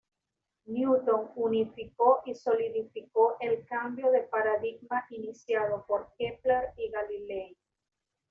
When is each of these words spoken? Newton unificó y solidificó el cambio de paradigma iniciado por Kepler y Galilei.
Newton 0.65 1.29
unificó 1.35 2.23
y 2.25 2.33
solidificó 2.33 3.37
el 3.39 3.67
cambio 3.67 4.09
de 4.09 4.21
paradigma 4.21 5.05
iniciado 5.11 5.85
por 5.85 6.11
Kepler 6.17 6.69
y 6.75 6.89
Galilei. 6.89 7.55